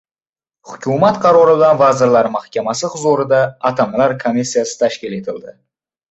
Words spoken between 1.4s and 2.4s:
bilan Vazirlar